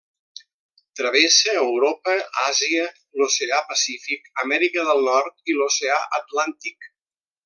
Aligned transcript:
Travessa 0.99 1.51
Europa, 1.57 2.15
Àsia, 2.45 2.87
l'Oceà 3.21 3.59
Pacífic, 3.73 4.31
Amèrica 4.45 4.87
del 4.91 5.05
Nord, 5.11 5.37
i 5.53 5.59
l'Oceà 5.61 5.99
Atlàntic. 6.21 6.89